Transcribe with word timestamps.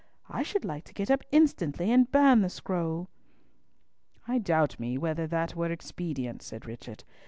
I 0.29 0.41
should 0.41 0.65
like 0.65 0.83
to 0.85 0.95
get 0.95 1.11
up 1.11 1.21
instantly 1.31 1.91
and 1.91 2.11
burn 2.11 2.41
the 2.41 2.49
scroll." 2.49 3.07
"I 4.27 4.39
doubt 4.39 4.79
me 4.79 4.97
whether 4.97 5.27
that 5.27 5.55
were 5.55 5.69
expedient," 5.69 6.41
said 6.41 6.65
Richard. 6.65 7.03